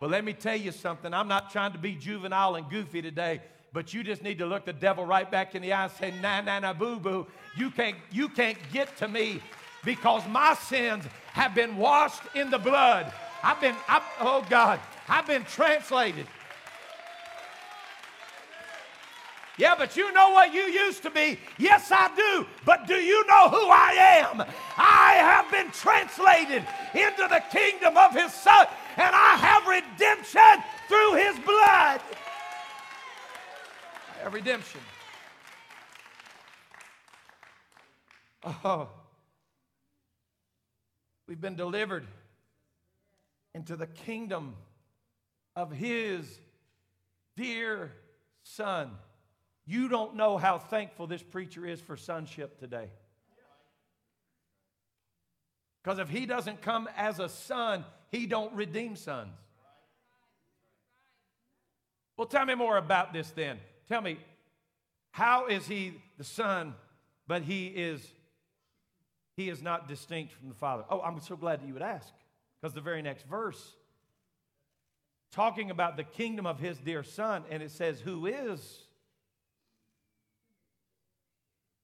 [0.00, 1.14] But let me tell you something.
[1.14, 3.42] I'm not trying to be juvenile and goofy today,
[3.72, 6.12] but you just need to look the devil right back in the eye and say,
[6.20, 7.28] nah, nah, nah, boo, boo.
[7.56, 9.40] You can't, you can't get to me
[9.84, 13.12] because my sins have been washed in the blood.
[13.42, 16.26] I've been, I, oh God, I've been translated.
[19.60, 21.38] Yeah, but you know what you used to be?
[21.58, 22.46] Yes, I do.
[22.64, 24.42] But do you know who I am?
[24.78, 31.12] I have been translated into the kingdom of His Son, and I have redemption through
[31.16, 32.00] His blood.
[34.08, 34.80] I have redemption.
[38.64, 38.88] Oh,
[41.26, 42.06] we've been delivered
[43.54, 44.56] into the kingdom
[45.54, 46.40] of His
[47.36, 47.92] dear
[48.42, 48.92] Son.
[49.70, 52.90] You don't know how thankful this preacher is for sonship today.
[55.80, 59.30] Because if he doesn't come as a son, he don't redeem sons.
[62.16, 63.60] Well, tell me more about this then.
[63.88, 64.18] Tell me,
[65.12, 66.74] how is he the son,
[67.28, 68.04] but he is
[69.36, 70.82] he is not distinct from the father?
[70.90, 72.12] Oh, I'm so glad that you would ask.
[72.60, 73.76] Because the very next verse,
[75.30, 78.88] talking about the kingdom of his dear son, and it says, Who is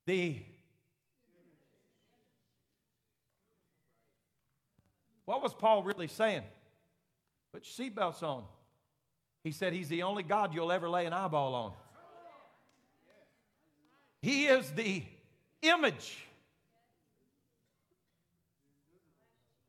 [0.06, 0.38] the
[5.26, 6.42] What was Paul really saying?
[7.52, 8.44] Put your seatbelts on.
[9.42, 11.72] He said he's the only God you'll ever lay an eyeball on.
[14.22, 15.02] He is the
[15.62, 16.16] image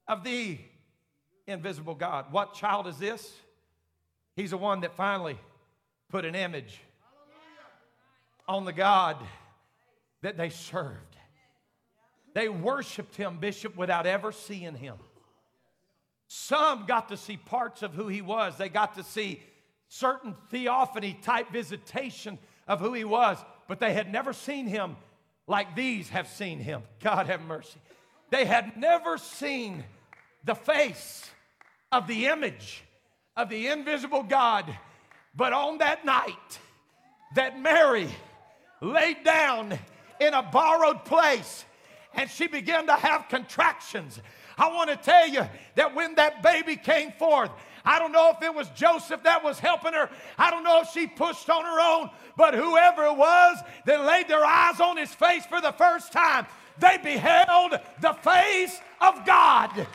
[0.08, 0.60] of the
[1.48, 2.32] invisible God.
[2.32, 3.36] What child is this?
[4.36, 5.38] He's the one that finally
[6.10, 6.80] put an image
[8.48, 9.18] on the God
[10.22, 11.18] that they served.
[12.34, 14.98] They worshiped him, Bishop, without ever seeing him.
[16.28, 18.58] Some got to see parts of who he was.
[18.58, 19.42] They got to see
[19.88, 24.98] certain theophany type visitation of who he was, but they had never seen him
[25.48, 26.84] like these have seen him.
[27.02, 27.80] God have mercy.
[28.30, 29.86] They had never seen
[30.44, 31.30] the face
[31.92, 32.84] of the image
[33.38, 34.66] of the invisible God.
[35.34, 36.60] But on that night
[37.36, 38.10] that Mary
[38.82, 39.80] laid down
[40.20, 41.66] in a borrowed place
[42.18, 44.20] and she began to have contractions.
[44.58, 47.52] I want to tell you that when that baby came forth,
[47.86, 50.10] I don't know if it was Joseph that was helping her.
[50.38, 54.28] I don't know if she pushed on her own, but whoever it was that laid
[54.28, 56.48] their eyes on his face for the first time,
[56.80, 59.88] they beheld the face of God.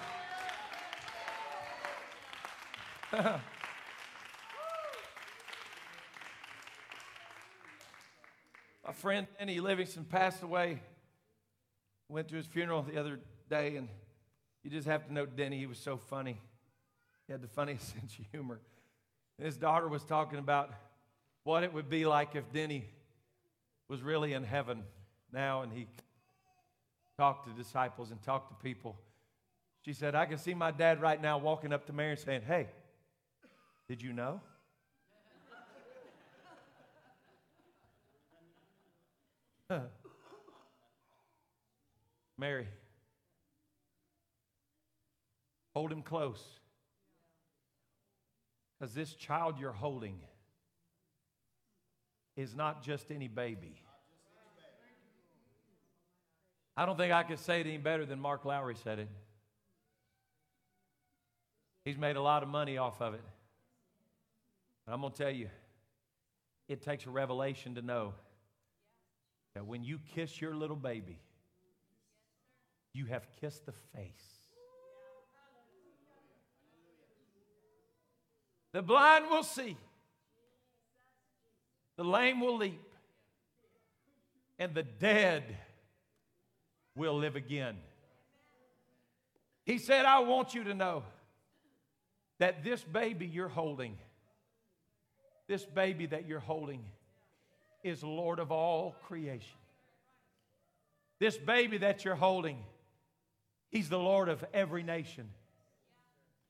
[8.84, 10.80] My friend Denny Livingston passed away.
[12.08, 13.88] Went to his funeral the other day, and
[14.62, 15.58] you just have to know Denny.
[15.58, 16.38] He was so funny.
[17.26, 18.60] He had the funniest sense of humor.
[19.38, 20.70] And his daughter was talking about
[21.44, 22.84] what it would be like if Denny
[23.88, 24.84] was really in heaven
[25.32, 25.86] now and he
[27.16, 28.96] talked to disciples and talked to people.
[29.84, 32.42] She said, I can see my dad right now walking up to Mary and saying,
[32.46, 32.68] Hey,
[33.88, 34.40] did you know?
[42.38, 42.66] Mary,
[45.74, 46.42] hold him close.
[48.78, 50.18] Because this child you're holding
[52.36, 53.80] is not just any baby.
[56.76, 59.08] I don't think I could say it any better than Mark Lowry said it.
[61.84, 63.24] He's made a lot of money off of it.
[64.86, 65.48] But I'm going to tell you,
[66.68, 68.14] it takes a revelation to know
[69.54, 71.18] that when you kiss your little baby,
[72.92, 74.42] you have kissed the face.
[78.72, 79.76] The blind will see,
[81.96, 82.80] the lame will leap,
[84.58, 85.44] and the dead
[86.94, 87.76] will live again.
[89.64, 91.04] He said, I want you to know
[92.38, 93.98] that this baby you're holding,
[95.48, 96.82] this baby that you're holding,
[97.82, 99.58] is Lord of all creation.
[101.18, 102.58] This baby that you're holding,
[103.70, 105.28] He's the Lord of every nation.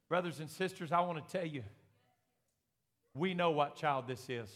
[0.09, 1.63] Brothers and sisters, I want to tell you,
[3.15, 4.49] we know what child this is.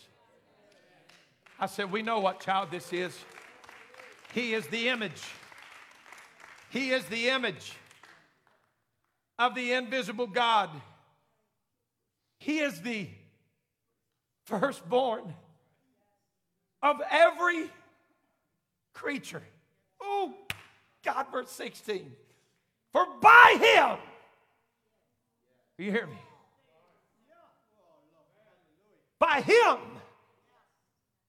[1.59, 3.17] I said, we know what child this is.
[4.35, 5.23] He is the image.
[6.71, 7.73] He is the image
[9.39, 10.71] of the invisible God.
[12.39, 13.09] He is the
[14.45, 15.35] firstborn
[16.91, 17.71] of every
[18.95, 19.43] creature.
[20.01, 20.35] Oh,
[21.05, 22.13] God, verse 16.
[22.93, 23.99] For by him,
[25.79, 26.17] you hear me?
[29.19, 29.79] By him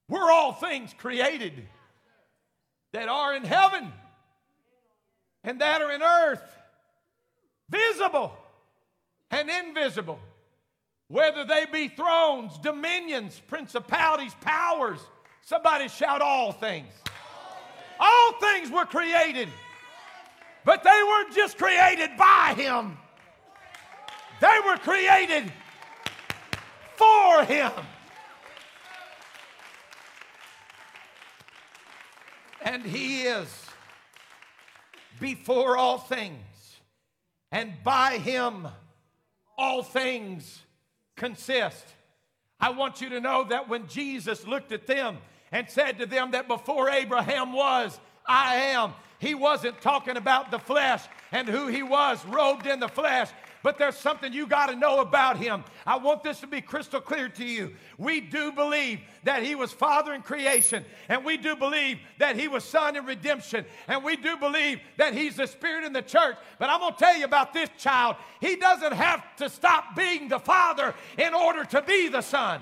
[0.09, 1.67] were all things created
[2.93, 3.91] that are in heaven
[5.43, 6.41] and that are in earth,
[7.69, 8.33] visible
[9.31, 10.19] and invisible,
[11.07, 14.99] whether they be thrones, dominions, principalities, powers.
[15.47, 16.91] Somebody shout, All things.
[18.01, 19.47] All things were created,
[20.65, 22.97] but they weren't just created by Him,
[24.41, 25.49] they were created
[26.97, 27.71] for Him.
[32.61, 33.47] And He is
[35.21, 36.43] before all things,
[37.53, 38.67] and by Him
[39.57, 40.61] all things
[41.15, 41.85] consist.
[42.59, 45.19] I want you to know that when Jesus looked at them
[45.51, 50.59] and said to them that before Abraham was, I am, he wasn't talking about the
[50.59, 53.29] flesh and who he was robed in the flesh.
[53.63, 55.63] But there's something you got to know about him.
[55.85, 57.73] I want this to be crystal clear to you.
[57.97, 62.47] We do believe that he was father in creation, and we do believe that he
[62.47, 66.37] was son in redemption, and we do believe that he's the spirit in the church.
[66.59, 68.15] But I'm going to tell you about this child.
[68.39, 72.61] He doesn't have to stop being the father in order to be the son.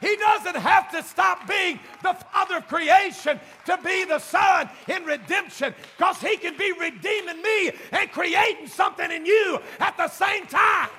[0.00, 5.04] He doesn't have to stop being the Father of creation to be the Son in
[5.04, 10.46] redemption because He can be redeeming me and creating something in you at the same
[10.46, 10.90] time.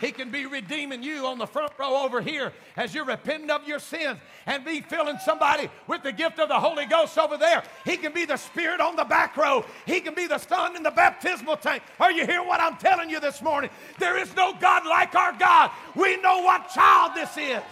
[0.00, 3.68] He can be redeeming you on the front row over here as you're repenting of
[3.68, 7.62] your sins and be filling somebody with the gift of the Holy Ghost over there.
[7.84, 9.64] He can be the Spirit on the back row.
[9.84, 11.82] He can be the Son in the baptismal tank.
[12.00, 13.68] Are you hearing what I'm telling you this morning?
[13.98, 15.70] There is no God like our God.
[15.94, 17.62] We know what child this is.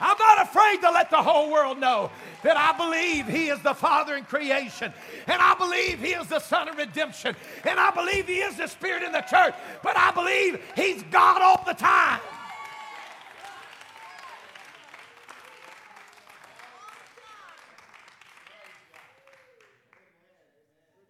[0.00, 2.10] I'm not afraid to let the whole world know
[2.42, 4.92] that I believe He is the Father in creation,
[5.26, 8.66] and I believe He is the Son of redemption, and I believe He is the
[8.66, 12.20] Spirit in the church, but I believe He's God all the time.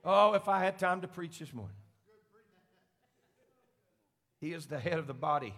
[0.05, 1.77] Oh, if I had time to preach this morning.
[4.41, 5.55] He is the head of the body,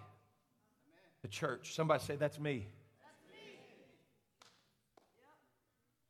[1.22, 1.74] the church.
[1.74, 2.66] Somebody say, That's me.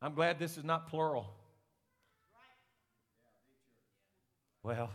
[0.02, 1.32] I'm glad this is not plural.
[4.64, 4.90] Well,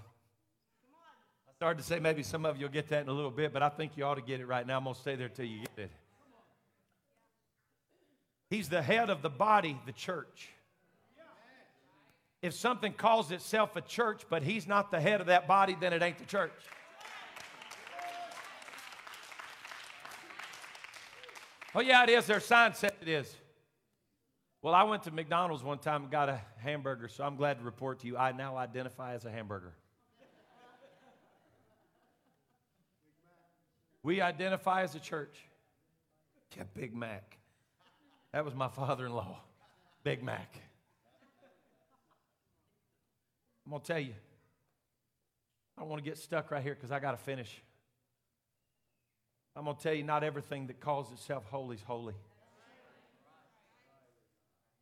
[1.48, 3.54] I started to say maybe some of you will get that in a little bit,
[3.54, 4.78] but I think you ought to get it right now.
[4.78, 5.92] I'm going to stay there till you get it.
[8.50, 10.50] He's the head of the body, the church.
[12.42, 15.94] If something calls itself a church, but he's not the head of that body, then
[15.94, 16.52] it ain't the church.
[21.74, 22.26] Oh, yeah, it is.
[22.26, 23.36] Their sign said it is.
[24.62, 27.64] Well, I went to McDonald's one time and got a hamburger, so I'm glad to
[27.64, 29.74] report to you I now identify as a hamburger.
[34.04, 35.38] We identify as a church.
[36.56, 37.38] Yeah, Big Mac.
[38.32, 39.42] That was my father in law,
[40.04, 40.60] Big Mac.
[43.66, 44.14] I'm going to tell you,
[45.78, 47.62] I don't want to get stuck right here because I got to finish.
[49.56, 52.14] I'm going to tell you, not everything that calls itself holy is holy.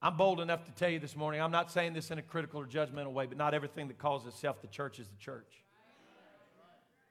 [0.02, 2.62] I'm bold enough to tell you this morning, I'm not saying this in a critical
[2.62, 5.66] or judgmental way, but not everything that calls itself the church is the church.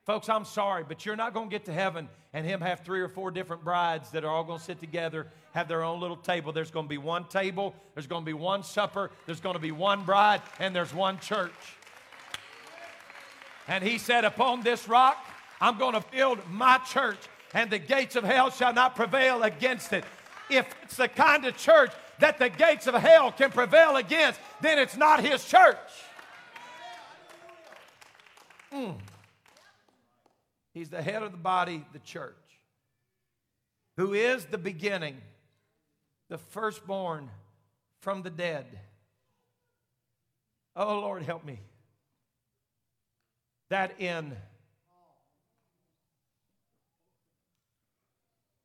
[0.04, 3.00] Folks, I'm sorry, but you're not going to get to heaven and him have three
[3.00, 6.16] or four different brides that are all going to sit together, have their own little
[6.16, 6.52] table.
[6.52, 9.60] There's going to be one table, there's going to be one supper, there's going to
[9.60, 11.52] be one bride, and there's one church.
[13.66, 15.16] And he said, Upon this rock,
[15.58, 17.18] I'm going to build my church,
[17.54, 20.04] and the gates of hell shall not prevail against it.
[20.50, 24.78] If it's the kind of church that the gates of hell can prevail against, then
[24.78, 25.76] it's not his church.
[28.72, 28.96] Mm.
[30.72, 32.34] He's the head of the body, the church,
[33.96, 35.16] who is the beginning,
[36.28, 37.30] the firstborn
[38.00, 38.66] from the dead.
[40.74, 41.60] Oh, Lord, help me.
[43.70, 44.36] That in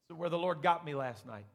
[0.10, 1.46] so where the Lord got me last night.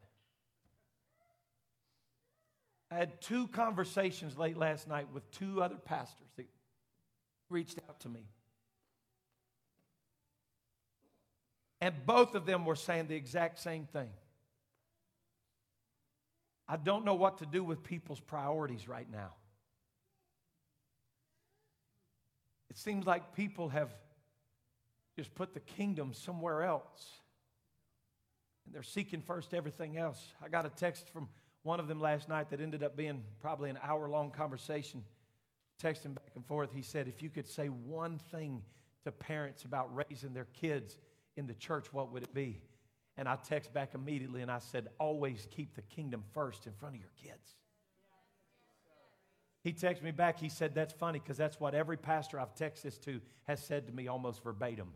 [2.94, 6.46] I had two conversations late last night with two other pastors that
[7.50, 8.20] reached out to me.
[11.80, 14.10] And both of them were saying the exact same thing.
[16.68, 19.32] I don't know what to do with people's priorities right now.
[22.70, 23.92] It seems like people have
[25.16, 27.10] just put the kingdom somewhere else.
[28.66, 30.24] And they're seeking first everything else.
[30.40, 31.28] I got a text from
[31.64, 35.02] one of them last night that ended up being probably an hour long conversation,
[35.82, 36.70] texting back and forth.
[36.72, 38.62] He said, If you could say one thing
[39.04, 40.98] to parents about raising their kids
[41.36, 42.60] in the church, what would it be?
[43.16, 46.96] And I text back immediately and I said, Always keep the kingdom first in front
[46.96, 47.56] of your kids.
[49.62, 50.38] He texted me back.
[50.38, 53.86] He said, That's funny because that's what every pastor I've texted this to has said
[53.86, 54.88] to me almost verbatim.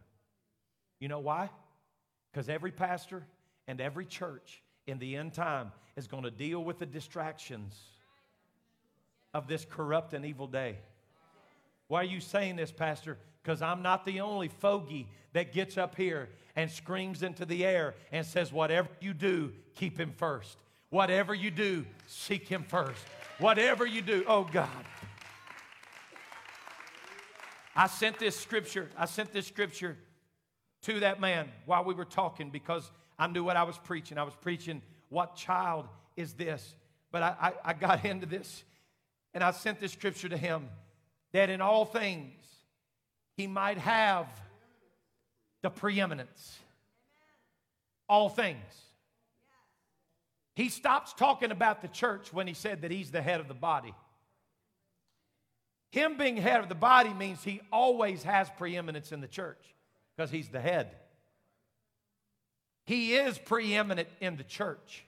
[1.00, 1.48] You know why?
[2.30, 3.26] Because every pastor
[3.66, 7.78] and every church in the end time is going to deal with the distractions
[9.34, 10.78] of this corrupt and evil day.
[11.88, 13.18] Why are you saying this, Pastor?
[13.42, 17.94] Because I'm not the only fogey that gets up here and screams into the air
[18.10, 20.56] and says, Whatever you do, keep him first.
[20.90, 23.02] Whatever you do, seek him first.
[23.38, 24.68] Whatever you do, oh God.
[27.76, 29.96] I sent this scripture, I sent this scripture
[30.82, 34.18] to that man while we were talking because I knew what I was preaching.
[34.18, 36.74] I was preaching, What child is this?
[37.10, 38.64] But I, I, I got into this
[39.34, 40.68] and I sent this scripture to him
[41.32, 42.34] that in all things
[43.36, 44.26] he might have
[45.62, 46.58] the preeminence.
[48.08, 48.64] All things.
[50.54, 53.54] He stops talking about the church when he said that he's the head of the
[53.54, 53.94] body.
[55.90, 59.62] Him being head of the body means he always has preeminence in the church
[60.16, 60.90] because he's the head.
[62.88, 65.04] He is preeminent in the church.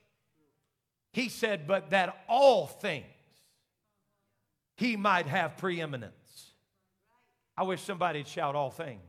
[1.13, 3.07] He said, but that all things
[4.77, 6.15] he might have preeminence.
[7.57, 9.01] I wish somebody'd shout all things.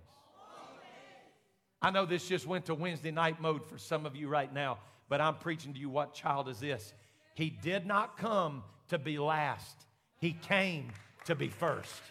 [1.82, 4.80] I know this just went to Wednesday night mode for some of you right now
[5.11, 6.93] but I'm preaching to you what child is this?
[7.36, 9.76] He did not come to be last,
[10.19, 10.88] he came
[11.26, 12.01] to be first.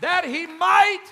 [0.00, 1.04] That he might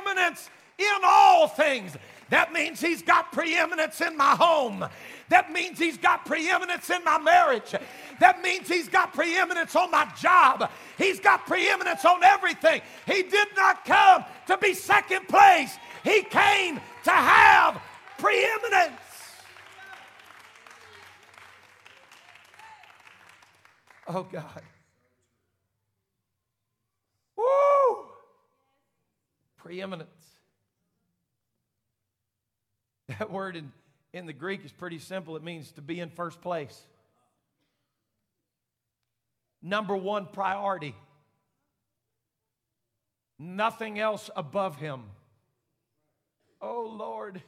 [0.00, 1.96] preeminence in all things.
[2.30, 4.84] That means he's got preeminence in my home.
[5.30, 7.74] That means he's got preeminence in my marriage.
[8.20, 10.70] That means he's got preeminence on my job.
[10.98, 12.82] He's got preeminence on everything.
[13.06, 15.76] He did not come to be second place.
[16.04, 17.80] He came to have
[18.18, 19.00] preeminence.
[24.06, 24.62] Oh, God.
[27.36, 28.07] Woo!
[29.68, 30.08] Preeminence.
[33.18, 33.70] That word in,
[34.14, 35.36] in the Greek is pretty simple.
[35.36, 36.78] It means to be in first place.
[39.60, 40.94] Number one priority.
[43.38, 45.02] Nothing else above him.
[46.62, 47.42] Oh, Lord.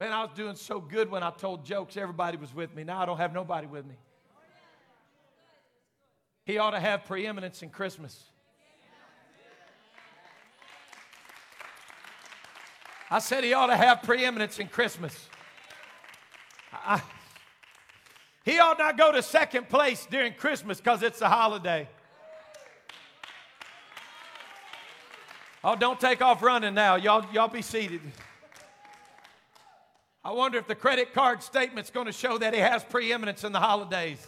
[0.00, 1.98] Man, I was doing so good when I told jokes.
[1.98, 2.82] Everybody was with me.
[2.82, 3.96] Now I don't have nobody with me.
[6.46, 8.30] He ought to have preeminence in Christmas.
[13.10, 15.28] I said he ought to have preeminence in Christmas.
[16.72, 17.02] I,
[18.44, 21.88] he ought not go to second place during Christmas because it's a holiday.
[25.62, 26.96] Oh, don't take off running now.
[26.96, 28.02] Y'all, y'all be seated.
[30.22, 33.52] I wonder if the credit card statement's going to show that he has preeminence in
[33.52, 34.26] the holidays.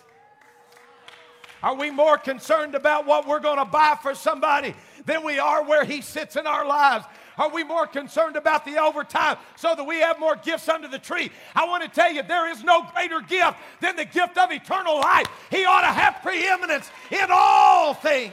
[1.62, 4.74] Are we more concerned about what we're going to buy for somebody
[5.04, 7.06] than we are where he sits in our lives?
[7.38, 10.98] Are we more concerned about the overtime so that we have more gifts under the
[10.98, 11.30] tree?
[11.54, 14.96] I want to tell you, there is no greater gift than the gift of eternal
[14.96, 15.26] life.
[15.50, 18.32] He ought to have preeminence in all things.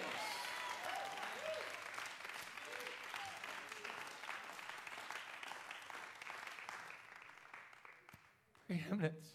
[8.74, 9.26] preeminence.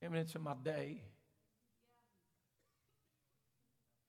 [0.00, 1.02] Preeminence in my day.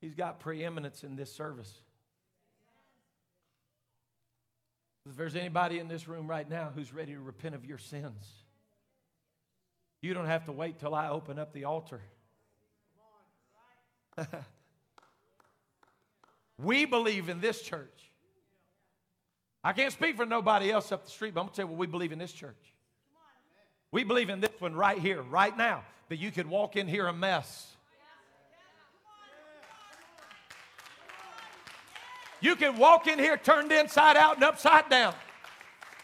[0.02, 1.74] He's got preeminence in this service.
[5.08, 8.26] If there's anybody in this room right now who's ready to repent of your sins,
[10.02, 12.02] you don't have to wait till I open up the altar.
[16.58, 18.12] we believe in this church.
[19.64, 21.72] I can't speak for nobody else up the street, but I'm going to tell you
[21.72, 22.74] what we believe in this church.
[23.92, 27.08] We believe in this one right here, right now, that you could walk in here
[27.08, 27.75] a mess.
[32.42, 35.14] You can walk in here turned inside out and upside down.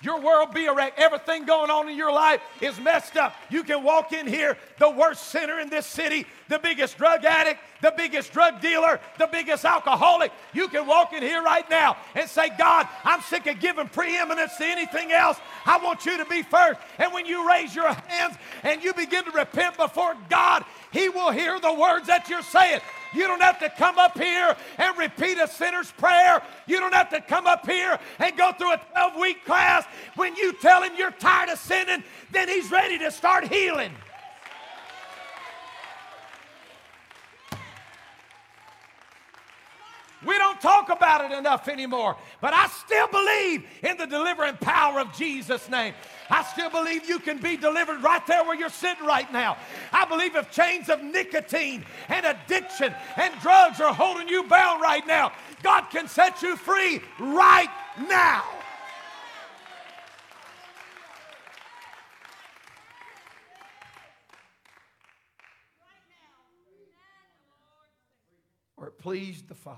[0.03, 0.93] Your world be a wreck.
[0.97, 3.35] Everything going on in your life is messed up.
[3.49, 7.59] You can walk in here, the worst sinner in this city, the biggest drug addict,
[7.81, 10.31] the biggest drug dealer, the biggest alcoholic.
[10.53, 14.57] You can walk in here right now and say, God, I'm sick of giving preeminence
[14.57, 15.37] to anything else.
[15.65, 16.79] I want you to be first.
[16.97, 21.31] And when you raise your hands and you begin to repent before God, He will
[21.31, 22.81] hear the words that you're saying.
[23.13, 26.41] You don't have to come up here and repeat a sinner's prayer.
[26.65, 29.85] You don't have to come up here and go through a 12 week class.
[30.15, 33.91] When you tell him you're tired of sinning, then he's ready to start healing.
[40.61, 42.15] Talk about it enough anymore.
[42.39, 45.93] But I still believe in the delivering power of Jesus' name.
[46.29, 49.57] I still believe you can be delivered right there where you're sitting right now.
[49.91, 55.05] I believe if chains of nicotine and addiction and drugs are holding you bound right
[55.05, 55.33] now,
[55.63, 57.69] God can set you free right
[58.07, 58.43] now.
[68.77, 69.77] Or it pleased the Father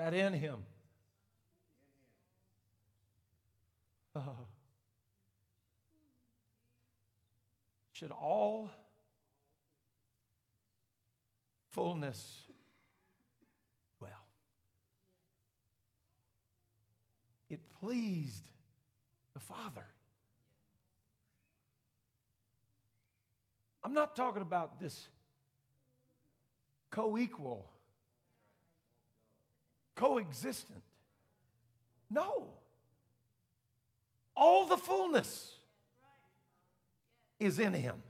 [0.00, 0.56] that in Him
[4.16, 4.20] uh,
[7.92, 8.70] should all
[11.72, 12.44] fullness
[13.98, 14.10] dwell.
[17.50, 18.48] It pleased
[19.34, 19.84] the Father.
[23.84, 25.08] I'm not talking about this
[26.90, 27.70] co equal,
[30.00, 30.82] coexistent.
[32.10, 32.46] No.
[34.34, 35.52] All the fullness
[37.38, 38.02] is in him.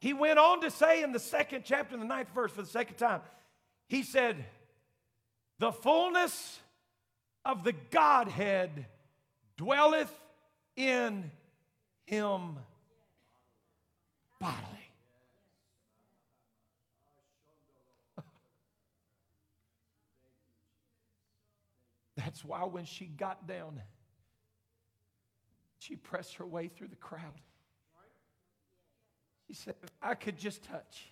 [0.00, 2.68] He went on to say in the second chapter, in the ninth verse, for the
[2.68, 3.20] second time,
[3.86, 4.44] he said,
[5.60, 6.58] The fullness
[7.44, 8.86] of the Godhead
[9.56, 10.12] dwelleth
[10.74, 11.30] in
[12.04, 12.56] him
[14.40, 14.85] bodily.
[22.36, 23.80] That's why when she got down,
[25.78, 27.40] she pressed her way through the crowd.
[29.46, 31.06] She said, if I could just touch.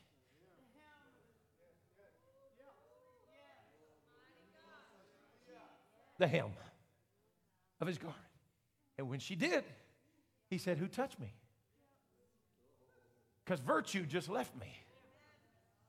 [6.18, 6.50] The hem
[7.80, 8.20] of his garment.
[8.98, 9.64] And when she did,
[10.50, 11.32] he said, Who touched me?
[13.42, 14.76] Because virtue just left me.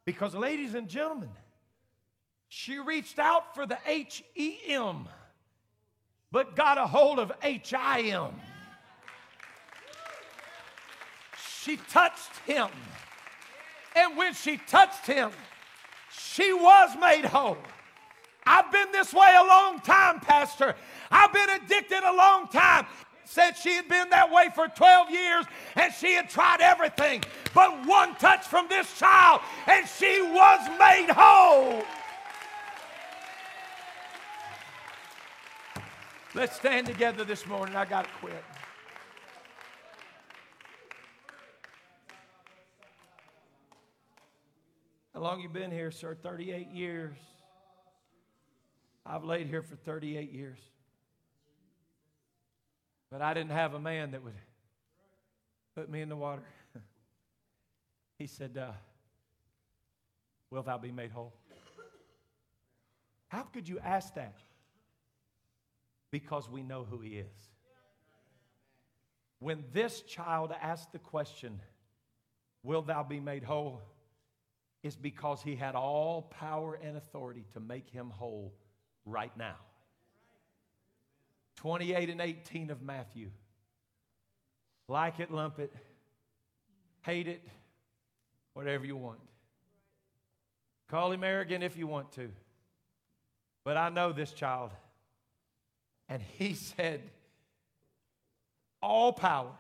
[0.06, 1.30] Because, ladies and gentlemen,
[2.48, 5.10] she reached out for the H E M,
[6.32, 8.32] but got a hold of H I M.
[11.62, 12.68] She touched him.
[13.96, 15.32] And when she touched him,
[16.12, 17.58] she was made whole.
[18.46, 20.76] I've been this way a long time, Pastor.
[21.10, 22.86] I've been addicted a long time.
[23.24, 25.46] Said she had been that way for 12 years
[25.76, 27.24] and she had tried everything.
[27.56, 31.84] But one touch from this child and she was made whole.
[36.36, 37.78] Let's stand together this morning.
[37.78, 38.44] I got to quit.
[45.14, 46.14] How long you been here, sir?
[46.14, 47.16] 38 years.
[49.06, 50.58] I've laid here for 38 years.
[53.10, 54.36] But I didn't have a man that would
[55.74, 56.44] put me in the water.
[58.20, 58.74] he said, uh,
[60.50, 61.32] Will thou be made whole?
[63.30, 64.36] How could you ask that?
[66.16, 67.50] Because we know who he is.
[69.40, 71.60] When this child asked the question,
[72.64, 73.82] Will thou be made whole?
[74.82, 78.54] is because he had all power and authority to make him whole
[79.06, 79.58] right now.
[81.58, 83.30] 28 and 18 of Matthew.
[84.88, 85.74] Like it, lump it,
[87.02, 87.42] hate it,
[88.54, 89.20] whatever you want.
[90.88, 92.32] Call him arrogant if you want to.
[93.66, 94.72] But I know this child.
[96.10, 97.02] And he said,
[98.82, 99.52] All power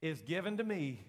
[0.00, 1.04] is given to me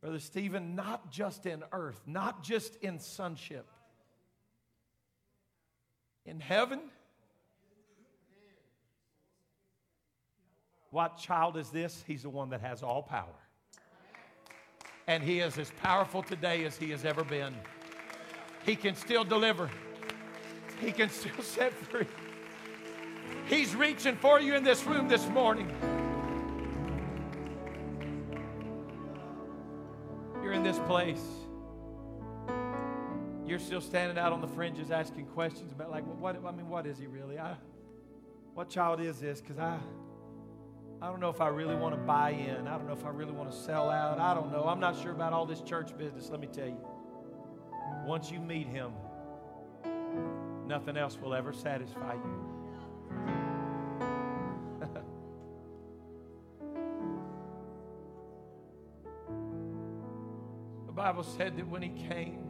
[0.00, 3.66] Brother Stephen, not just in earth, not just in sonship,
[6.24, 6.80] in heaven.
[10.90, 12.02] What child is this?
[12.06, 13.26] He's the one that has all power.
[15.06, 17.54] And he is as powerful today as he has ever been.
[18.64, 19.70] He can still deliver,
[20.80, 22.06] he can still set free.
[23.50, 25.68] He's reaching for you in this room this morning.
[30.40, 31.20] You're in this place,
[33.44, 36.86] you're still standing out on the fringes asking questions about, like, what, I mean, what
[36.86, 37.40] is he really?
[37.40, 37.56] I,
[38.54, 39.40] what child is this?
[39.40, 39.78] Because I,
[41.02, 42.68] I don't know if I really want to buy in.
[42.68, 44.20] I don't know if I really want to sell out.
[44.20, 44.62] I don't know.
[44.62, 46.30] I'm not sure about all this church business.
[46.30, 46.78] Let me tell you.
[48.06, 48.92] Once you meet him,
[50.66, 52.49] nothing else will ever satisfy you.
[61.00, 62.44] Bible said that when he came,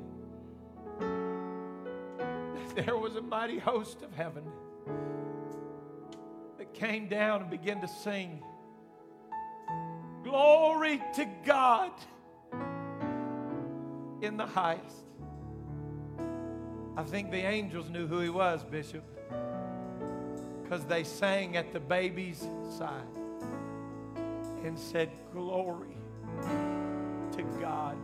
[2.74, 4.42] there was a mighty host of heaven
[6.58, 8.42] that came down and began to sing,
[10.24, 11.92] Glory to God
[14.20, 15.06] in the highest.
[16.96, 19.04] I think the angels knew who he was, Bishop,
[20.64, 22.44] because they sang at the baby's
[22.76, 23.04] side
[24.64, 25.96] and said, Glory
[26.42, 27.96] to God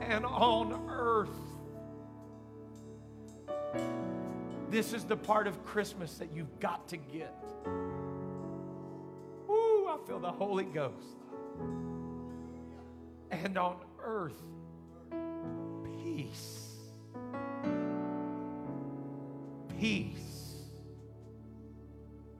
[0.00, 1.28] And on earth,
[4.70, 7.34] this is the part of Christmas that you've got to get.
[9.48, 11.18] Woo, I feel the Holy Ghost.
[13.30, 14.42] And on earth,
[16.02, 16.76] peace.
[19.78, 20.54] Peace.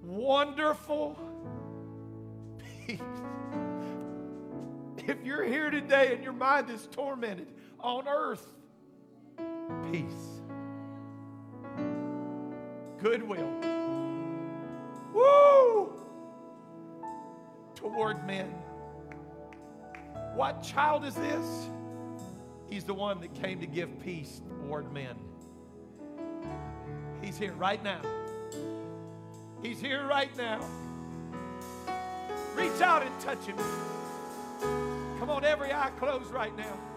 [0.03, 1.19] Wonderful
[2.87, 3.01] peace.
[5.09, 7.47] If you're here today and your mind is tormented,
[7.79, 8.45] on earth,
[9.93, 10.41] peace.
[13.01, 13.49] Goodwill.
[15.13, 15.93] Woo!
[17.77, 18.53] Toward men.
[20.35, 21.69] What child is this?
[22.69, 25.15] He's the one that came to give peace toward men.
[27.23, 28.01] He's here right now.
[29.63, 30.61] He's here right now.
[32.57, 33.57] Reach out and touch him.
[35.27, 36.96] Come on, every eye closed right now.